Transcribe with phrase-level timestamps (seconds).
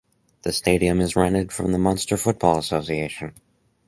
[0.41, 3.35] The stadium is rented from the Munster Football Association.